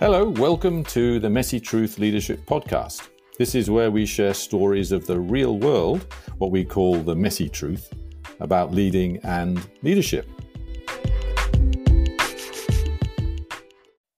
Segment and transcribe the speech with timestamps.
[0.00, 3.10] Hello, welcome to the Messy Truth Leadership Podcast.
[3.36, 6.06] This is where we share stories of the real world,
[6.38, 7.92] what we call the messy truth,
[8.40, 10.26] about leading and leadership.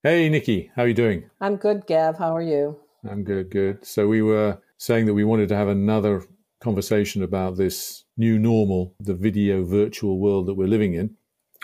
[0.04, 1.28] Hey, Nikki, how are you doing?
[1.40, 2.16] I'm good, Gav.
[2.16, 2.78] How are you?
[3.10, 3.84] I'm good, good.
[3.84, 6.22] So, we were saying that we wanted to have another
[6.60, 11.16] conversation about this new normal, the video virtual world that we're living in.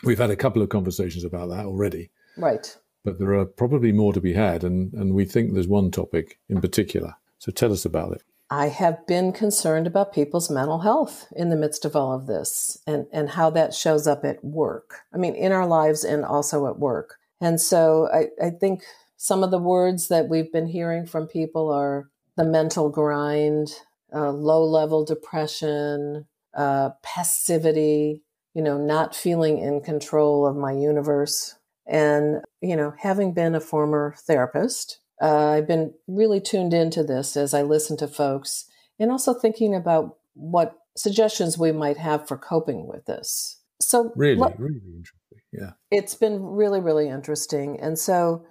[0.02, 2.10] We've had a couple of conversations about that already.
[2.36, 2.76] Right
[3.08, 6.38] but there are probably more to be had, and, and we think there's one topic
[6.50, 7.14] in particular.
[7.38, 8.22] So tell us about it.
[8.50, 12.76] I have been concerned about people's mental health in the midst of all of this
[12.86, 15.00] and, and how that shows up at work.
[15.14, 17.16] I mean, in our lives and also at work.
[17.40, 18.82] And so I, I think
[19.16, 23.72] some of the words that we've been hearing from people are the mental grind,
[24.14, 28.22] uh, low level depression, uh, passivity,
[28.52, 31.54] you know, not feeling in control of my universe,
[31.88, 37.36] and, you know, having been a former therapist, uh, I've been really tuned into this
[37.36, 38.66] as I listen to folks
[38.98, 43.60] and also thinking about what suggestions we might have for coping with this.
[43.80, 45.38] So, really, really interesting.
[45.52, 45.70] Yeah.
[45.90, 47.80] It's been really, really interesting.
[47.80, 48.44] And so,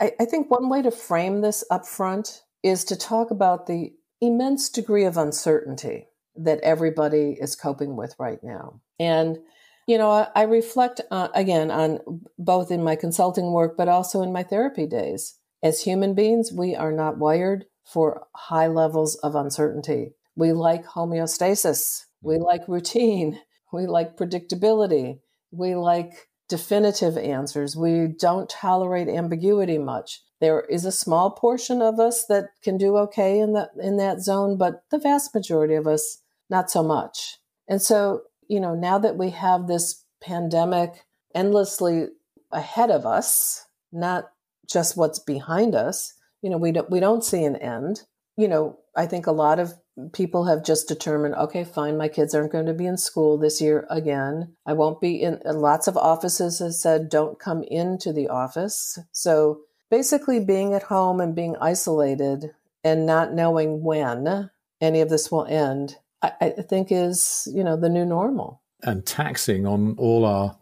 [0.00, 3.92] I, I think one way to frame this up front is to talk about the
[4.20, 8.80] immense degree of uncertainty that everybody is coping with right now.
[8.98, 9.38] And
[9.86, 12.00] you know, I, I reflect uh, again on
[12.38, 15.38] both in my consulting work, but also in my therapy days.
[15.62, 20.12] As human beings, we are not wired for high levels of uncertainty.
[20.34, 22.04] We like homeostasis.
[22.20, 22.44] We mm-hmm.
[22.44, 23.40] like routine.
[23.72, 25.20] We like predictability.
[25.50, 27.76] We like definitive answers.
[27.76, 30.20] We don't tolerate ambiguity much.
[30.40, 34.20] There is a small portion of us that can do okay in that in that
[34.20, 37.38] zone, but the vast majority of us not so much.
[37.68, 42.06] And so you know, now that we have this pandemic endlessly
[42.52, 44.30] ahead of us, not
[44.70, 48.02] just what's behind us, you know, we don't we don't see an end.
[48.36, 49.74] You know, I think a lot of
[50.12, 53.60] people have just determined, okay, fine, my kids aren't going to be in school this
[53.60, 54.54] year again.
[54.66, 58.98] I won't be in lots of offices have said don't come into the office.
[59.12, 62.50] So basically being at home and being isolated
[62.84, 67.76] and not knowing when any of this will end I, I think is you know
[67.76, 70.56] the new normal and taxing on all our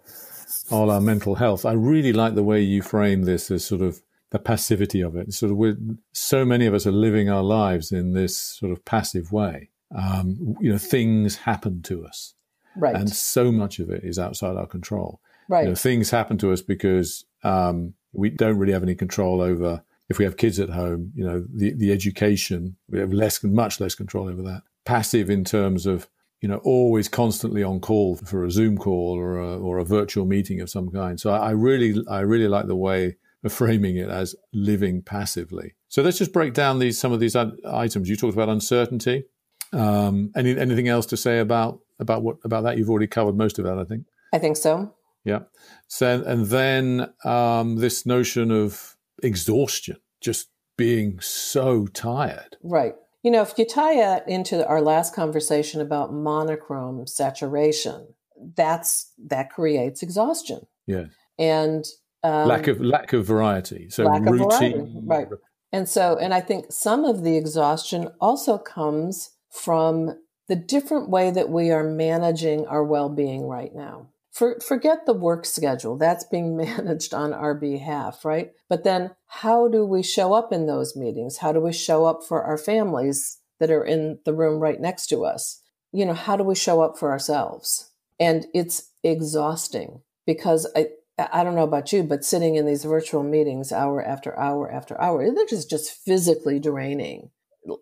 [0.71, 1.65] all our mental health.
[1.67, 5.33] I really like the way you frame this as sort of the passivity of it.
[5.33, 5.77] Sort of, we're,
[6.13, 9.71] so many of us are living our lives in this sort of passive way.
[9.95, 12.35] Um, you know, things happen to us,
[12.77, 12.97] right?
[12.97, 15.21] And so much of it is outside our control.
[15.49, 15.65] Right.
[15.65, 19.83] You know, things happen to us because um, we don't really have any control over.
[20.09, 23.81] If we have kids at home, you know, the the education we have less, much
[23.81, 26.09] less control over that passive in terms of
[26.41, 30.27] you know always constantly on call for a Zoom call or a, or a virtual
[30.27, 31.19] meeting of some kind.
[31.19, 35.75] So I, I really I really like the way of framing it as living passively.
[35.89, 38.09] So let's just break down these some of these items.
[38.09, 39.25] You talked about uncertainty.
[39.73, 42.79] Um, any, anything else to say about about what about that?
[42.79, 44.07] You've already covered most of that, I think.
[44.33, 44.95] I think so.
[45.25, 45.41] Yeah.
[45.89, 52.57] So and then um, this notion of exhaustion, just being so tired.
[52.63, 52.95] Right.
[53.25, 58.15] You know, if you tie that into our last conversation about monochrome saturation,
[58.55, 60.67] that's that creates exhaustion.
[60.87, 61.07] Yeah.
[61.39, 61.85] And
[62.23, 63.89] um, lack of lack of variety.
[63.89, 64.81] So lack routine.
[64.81, 65.01] Of variety.
[65.07, 65.29] Right.
[65.73, 71.31] And so and I think some of the exhaustion also comes from the different way
[71.31, 74.11] that we are managing our well-being right now.
[74.35, 78.51] For, forget the work schedule that's being managed on our behalf right?
[78.69, 81.39] But then how do we show up in those meetings?
[81.39, 85.07] How do we show up for our families that are in the room right next
[85.07, 85.63] to us?
[85.93, 87.91] You know how do we show up for ourselves?
[88.19, 93.23] And it's exhausting because i i don't know about you but sitting in these virtual
[93.23, 97.31] meetings hour after hour after hour they're just just physically draining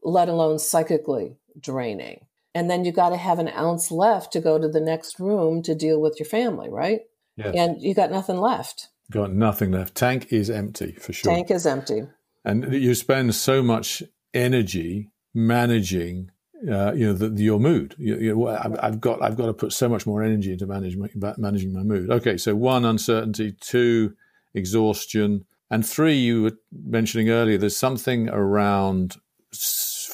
[0.02, 4.58] let alone psychically draining and then you got to have an ounce left to go
[4.58, 7.00] to the next room to deal with your family, right?
[7.36, 7.54] Yes.
[7.56, 8.88] And you got nothing left.
[9.10, 9.94] Got nothing left.
[9.94, 11.32] Tank is empty for sure.
[11.32, 12.03] Tank is empty.
[12.44, 14.03] And you spend so much
[14.34, 16.30] energy managing,
[16.71, 17.94] uh, you know, the, the, your mood.
[17.98, 21.09] You, you, I've got, I've got to put so much more energy into manage my,
[21.38, 22.10] managing my mood.
[22.10, 23.54] Okay, so one, uncertainty.
[23.60, 24.15] Two,
[24.54, 25.44] exhaustion.
[25.71, 29.16] And three, you were mentioning earlier, there's something around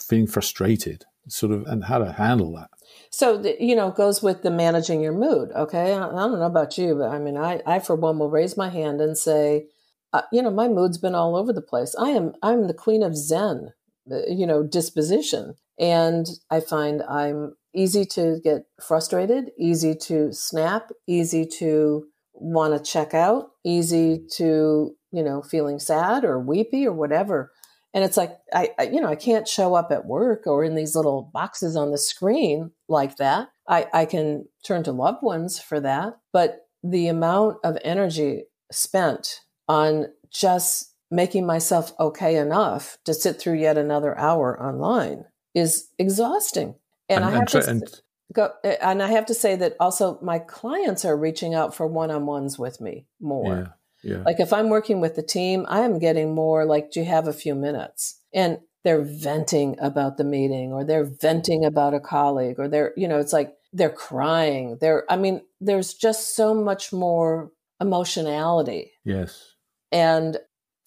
[0.09, 2.71] being frustrated sort of and how to handle that.
[3.11, 5.95] So you know goes with the managing your mood okay?
[5.95, 8.57] I, I, don't know about you but i mean i i for one will raise
[8.57, 9.67] my hand and say
[10.13, 11.95] uh, you know my mood's been all over the place.
[11.99, 13.73] I am i'm the queen of zen
[14.11, 20.91] uh, you know disposition and i find i'm easy to get frustrated easy to snap
[21.07, 22.07] easy to
[22.41, 27.53] want to check out, easy to, you know, feeling sad or weepy or whatever.
[27.95, 30.75] And it's like, I, I, you know, I can't show up at work or in
[30.75, 33.49] these little boxes on the screen like that.
[33.67, 36.19] I, I can turn to loved ones for that.
[36.33, 43.59] But the amount of energy spent on just making myself okay enough to sit through
[43.59, 45.25] yet another hour online
[45.55, 46.75] is exhausting.
[47.09, 48.03] And, and I have and, to and,
[48.35, 52.59] go, and I have to say that also my clients are reaching out for one-on-ones
[52.59, 53.75] with me more.
[54.03, 54.23] Yeah.
[54.25, 57.29] Like if I'm working with the team, I am getting more like, do you have
[57.29, 58.21] a few minutes?
[58.33, 63.09] And they're venting about the meeting or they're venting about a colleague or they're, you
[63.09, 64.79] know, it's like they're crying.
[64.81, 67.51] They're, I mean, there's just so much more
[67.81, 68.93] emotionality.
[69.05, 69.55] Yes.
[69.93, 70.39] And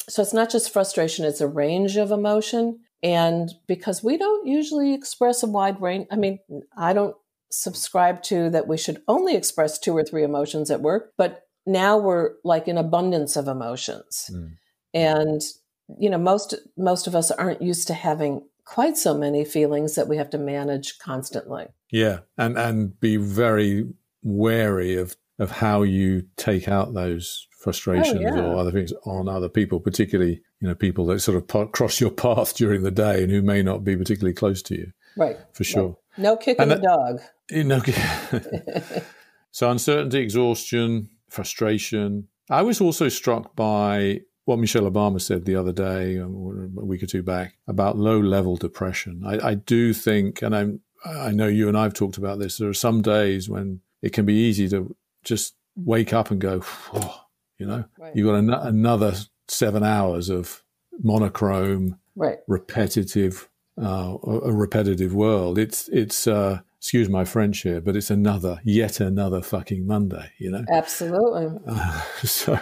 [0.10, 2.80] so it's not just frustration, it's a range of emotion.
[3.04, 6.40] And because we don't usually express a wide range, I mean,
[6.78, 7.16] I don't
[7.50, 11.98] subscribe to that we should only express two or three emotions at work, but now
[11.98, 14.30] we're like in abundance of emotions.
[14.34, 14.52] Mm.
[14.94, 15.42] And
[16.00, 20.08] you know, most most of us aren't used to having quite so many feelings that
[20.08, 21.68] we have to manage constantly.
[21.92, 23.88] Yeah, and and be very
[24.24, 28.42] wary of of how you take out those frustrations oh, yeah.
[28.42, 32.12] or other things on other people, particularly you know people that sort of cross your
[32.12, 34.92] path during the day and who may not be particularly close to you.
[35.18, 35.88] Right, for sure.
[35.88, 35.96] Right.
[36.18, 37.22] No kicking the dog.
[37.52, 37.82] You know,
[39.52, 42.28] so uncertainty, exhaustion, frustration.
[42.50, 47.02] I was also struck by what Michelle Obama said the other day, um, a week
[47.02, 49.24] or two back, about low level depression.
[49.26, 52.58] I, I do think, and I'm, I know you and I've talked about this.
[52.58, 56.62] There are some days when it can be easy to just wake up and go,
[56.94, 57.22] oh,
[57.58, 58.16] you know, right.
[58.16, 59.14] you've got an- another
[59.48, 60.64] seven hours of
[61.02, 62.40] monochrome, right.
[62.48, 63.50] repetitive,
[63.82, 65.58] uh, a repetitive world.
[65.58, 70.32] It's it's uh, excuse my French here, but it's another, yet another fucking Monday.
[70.40, 71.60] You know, absolutely.
[71.68, 72.60] Uh, so,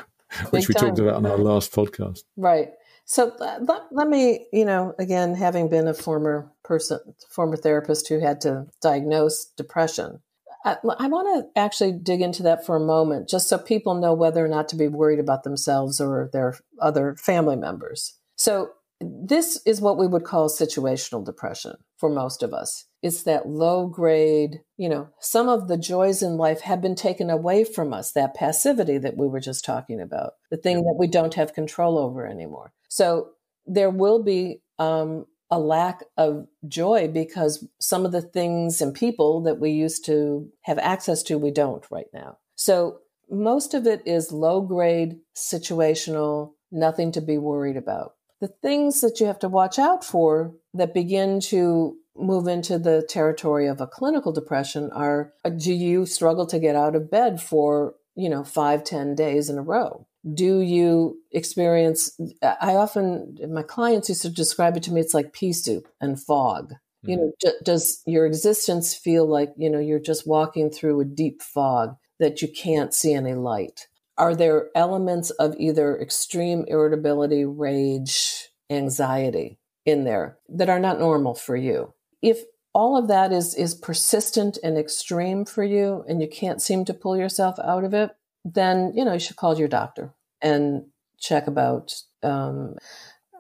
[0.50, 0.88] which we time.
[0.90, 2.72] talked about on our last podcast, right?
[3.06, 7.00] So uh, let, let me, you know, again, having been a former person,
[7.30, 10.20] former therapist who had to diagnose depression,
[10.66, 14.14] I, I want to actually dig into that for a moment, just so people know
[14.14, 18.16] whether or not to be worried about themselves or their other family members.
[18.36, 18.72] So,
[19.02, 22.86] this is what we would call situational depression for most of us.
[23.02, 27.30] It's that low grade, you know, some of the joys in life have been taken
[27.30, 31.08] away from us, that passivity that we were just talking about, the thing that we
[31.08, 32.74] don't have control over anymore.
[32.90, 33.30] So,
[33.66, 39.42] there will be um, a lack of joy because some of the things and people
[39.44, 42.38] that we used to have access to, we don't right now.
[42.56, 43.00] So
[43.30, 48.14] most of it is low grade, situational, nothing to be worried about.
[48.42, 53.06] The things that you have to watch out for that begin to move into the
[53.10, 57.96] territory of a clinical depression are do you struggle to get out of bed for,
[58.16, 60.08] you know, five, ten days in a row?
[60.34, 65.34] do you experience i often my clients used to describe it to me it's like
[65.34, 67.10] pea soup and fog mm-hmm.
[67.10, 67.64] you know mm-hmm.
[67.64, 72.42] does your existence feel like you know you're just walking through a deep fog that
[72.42, 73.88] you can't see any light
[74.20, 81.34] are there elements of either extreme irritability rage anxiety in there that are not normal
[81.34, 82.44] for you if
[82.74, 86.94] all of that is is persistent and extreme for you and you can't seem to
[86.94, 88.12] pull yourself out of it
[88.46, 90.84] then you know you should call your doctor and
[91.20, 91.94] check about.
[92.24, 92.76] Um,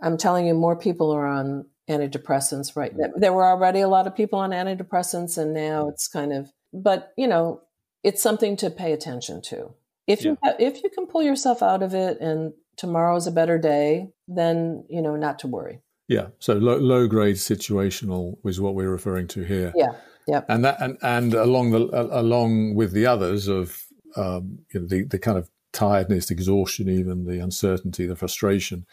[0.02, 3.08] I'm telling you, more people are on antidepressants right now.
[3.16, 6.52] There were already a lot of people on antidepressants, and now it's kind of.
[6.74, 7.62] But you know,
[8.04, 9.74] it's something to pay attention to.
[10.10, 10.54] If you yeah.
[10.60, 15.02] if you can pull yourself out of it, and tomorrow's a better day, then you
[15.02, 15.82] know not to worry.
[16.08, 16.30] Yeah.
[16.40, 19.72] So low, low grade situational is what we're referring to here.
[19.76, 19.94] Yeah.
[20.28, 20.42] Yeah.
[20.50, 23.86] And that and, and along the along with the others of
[24.16, 28.86] um, you know, the, the kind of tiredness, exhaustion, even the uncertainty, the frustration.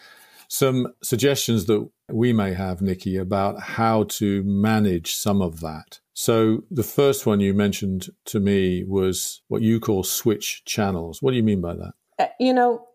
[0.48, 6.00] Some suggestions that we may have, Nikki, about how to manage some of that.
[6.18, 11.20] So the first one you mentioned to me was what you call switch channels.
[11.20, 11.92] What do you mean by that?
[12.18, 12.86] Uh, you know,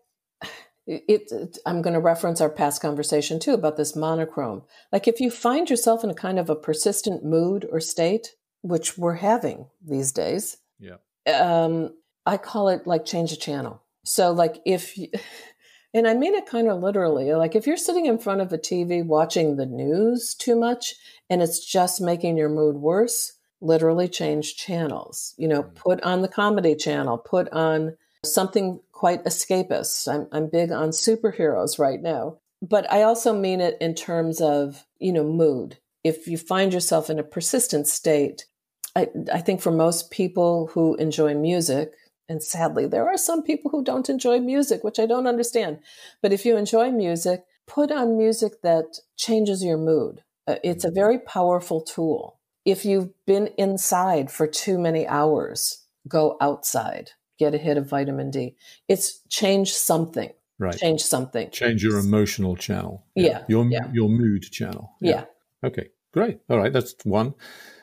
[0.88, 4.64] it, it, I'm going to reference our past conversation too about this monochrome.
[4.90, 8.98] Like if you find yourself in a kind of a persistent mood or state, which
[8.98, 10.96] we're having these days, yeah.
[11.32, 11.94] Um,
[12.26, 13.82] I call it like change the channel.
[14.04, 15.08] So, like, if, you,
[15.94, 18.58] and I mean it kind of literally, like, if you're sitting in front of a
[18.58, 20.94] TV watching the news too much
[21.28, 25.34] and it's just making your mood worse, literally change channels.
[25.36, 25.74] You know, mm.
[25.74, 30.12] put on the comedy channel, put on something quite escapist.
[30.12, 32.38] I'm, I'm big on superheroes right now.
[32.60, 35.78] But I also mean it in terms of, you know, mood.
[36.04, 38.46] If you find yourself in a persistent state,
[38.94, 41.92] I, I think for most people who enjoy music,
[42.32, 45.78] and sadly, there are some people who don't enjoy music, which I don't understand.
[46.22, 50.22] But if you enjoy music, put on music that changes your mood.
[50.48, 52.40] Uh, it's a very powerful tool.
[52.64, 58.30] If you've been inside for too many hours, go outside, get a hit of vitamin
[58.30, 58.56] D.
[58.88, 60.30] It's change something.
[60.58, 60.76] Right.
[60.76, 61.50] Change something.
[61.50, 63.04] Change your emotional channel.
[63.14, 63.44] Yeah.
[63.48, 63.88] Your yeah.
[63.92, 64.92] your mood channel.
[65.00, 65.24] Yeah.
[65.64, 65.90] Okay.
[66.12, 66.40] Great.
[66.48, 66.72] All right.
[66.72, 67.34] That's one.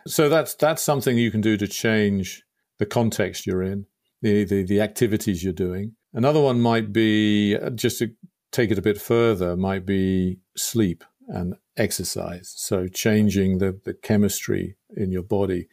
[0.07, 2.43] So that's that's something you can do to change
[2.77, 3.85] the context you're in,
[4.21, 5.95] the the, the activities you're doing.
[6.13, 8.11] Another one might be just to
[8.51, 9.55] take it a bit further.
[9.55, 12.53] Might be sleep and exercise.
[12.55, 15.67] So changing the the chemistry in your body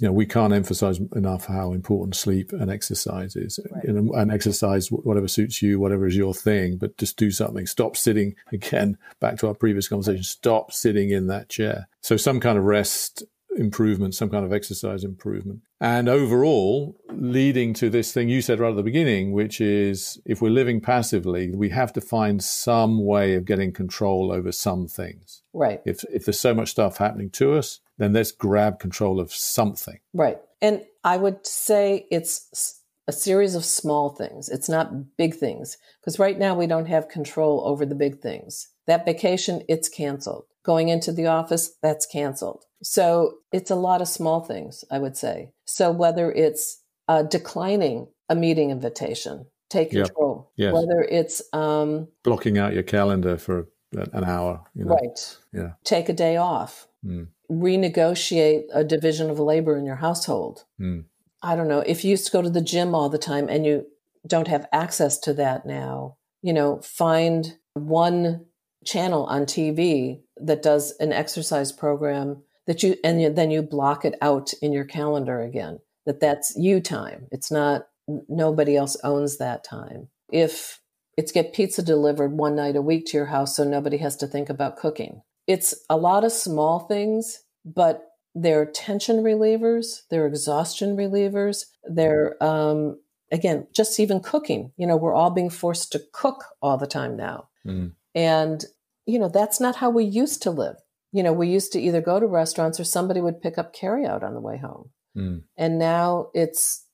[0.00, 3.60] you know, we can't emphasize enough how important sleep and exercise is.
[3.70, 3.84] Right.
[3.84, 7.66] You know, and exercise, whatever suits you, whatever is your thing, but just do something.
[7.66, 8.98] Stop sitting again.
[9.20, 10.24] Back to our previous conversation.
[10.24, 11.88] Stop sitting in that chair.
[12.00, 13.22] So some kind of rest
[13.56, 15.60] improvement, some kind of exercise improvement.
[15.80, 20.40] And overall, leading to this thing you said right at the beginning, which is if
[20.40, 25.42] we're living passively, we have to find some way of getting control over some things.
[25.52, 25.80] Right.
[25.84, 30.00] If, if there's so much stuff happening to us, then let's grab control of something.
[30.12, 30.38] Right.
[30.60, 34.48] And I would say it's a series of small things.
[34.48, 38.68] It's not big things because right now we don't have control over the big things.
[38.86, 40.46] That vacation, it's canceled.
[40.62, 42.64] Going into the office, that's canceled.
[42.84, 45.52] So it's a lot of small things, I would say.
[45.64, 50.52] So whether it's uh, declining a meeting invitation, take control.
[50.56, 50.66] Yep.
[50.66, 50.74] Yes.
[50.74, 54.62] Whether it's um, blocking out your calendar for an hour.
[54.74, 54.94] You know?
[54.94, 55.36] Right.
[55.52, 55.72] Yeah.
[55.84, 56.86] Take a day off.
[57.04, 57.28] Mm.
[57.50, 60.64] Renegotiate a division of labor in your household.
[60.80, 61.04] Mm.
[61.42, 61.80] I don't know.
[61.80, 63.86] If you used to go to the gym all the time and you
[64.26, 68.46] don't have access to that now, you know, find one
[68.84, 74.14] channel on TV that does an exercise program that you and then you block it
[74.20, 77.26] out in your calendar again that that's you time.
[77.30, 77.86] It's not
[78.28, 80.08] nobody else owns that time.
[80.30, 80.80] If
[81.16, 84.26] it's get pizza delivered one night a week to your house so nobody has to
[84.26, 85.22] think about cooking.
[85.46, 88.02] It's a lot of small things but
[88.34, 92.98] they're tension relievers they're exhaustion relievers they're um,
[93.32, 94.72] again just even cooking.
[94.76, 97.48] You know we're all being forced to cook all the time now.
[97.66, 97.92] Mm.
[98.14, 98.62] and
[99.06, 100.76] you know that's not how we used to live
[101.14, 104.24] you know, we used to either go to restaurants or somebody would pick up carryout
[104.24, 104.90] on the way home.
[105.16, 105.44] Mm.
[105.56, 106.84] And now it's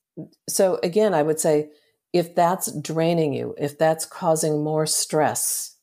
[0.47, 1.71] so again, I would say
[2.13, 5.75] if that's draining you, if that's causing more stress,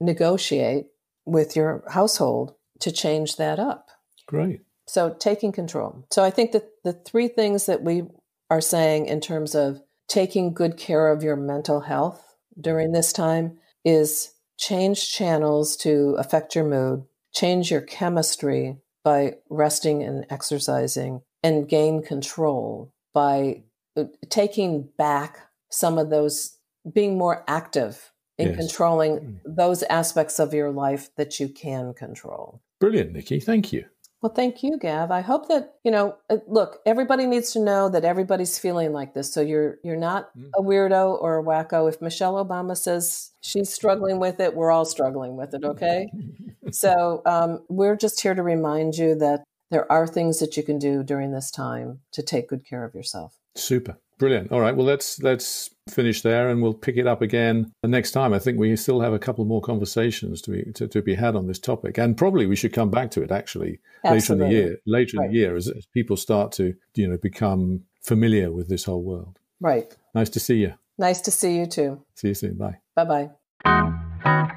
[0.00, 0.86] negotiate
[1.26, 3.88] with your household to change that up.
[4.26, 4.60] Great.
[4.86, 6.06] So taking control.
[6.10, 8.04] So I think that the three things that we
[8.48, 13.58] are saying in terms of taking good care of your mental health during this time
[13.84, 17.04] is change channels to affect your mood
[17.34, 23.62] change your chemistry by resting and exercising and gain control by
[23.96, 25.38] uh, taking back
[25.70, 26.58] some of those
[26.92, 28.56] being more active in yes.
[28.56, 29.38] controlling mm.
[29.44, 32.60] those aspects of your life that you can control.
[32.80, 33.40] Brilliant, Nikki.
[33.40, 33.84] Thank you.
[34.22, 35.10] Well, thank you, Gav.
[35.10, 36.16] I hope that you know.
[36.30, 39.32] Uh, look, everybody needs to know that everybody's feeling like this.
[39.32, 40.48] So you're you're not mm.
[40.56, 41.88] a weirdo or a wacko.
[41.88, 45.64] If Michelle Obama says she's struggling with it, we're all struggling with it.
[45.64, 46.08] Okay.
[46.70, 50.78] so um, we're just here to remind you that there are things that you can
[50.78, 53.38] do during this time to take good care of yourself.
[53.56, 53.98] Super.
[54.22, 54.52] Brilliant.
[54.52, 54.76] All right.
[54.76, 58.32] Well, let's let's finish there, and we'll pick it up again the next time.
[58.32, 61.34] I think we still have a couple more conversations to be to, to be had
[61.34, 64.14] on this topic, and probably we should come back to it actually Absolutely.
[64.14, 64.78] later in the year.
[64.86, 65.24] Later right.
[65.24, 69.02] in the year, as, as people start to you know become familiar with this whole
[69.02, 69.40] world.
[69.60, 69.92] Right.
[70.14, 70.74] Nice to see you.
[70.98, 72.00] Nice to see you too.
[72.14, 72.54] See you soon.
[72.54, 72.78] Bye.
[72.94, 73.28] Bye
[73.64, 74.52] bye.